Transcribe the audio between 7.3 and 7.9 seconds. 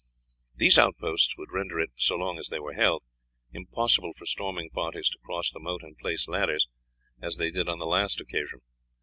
they did on the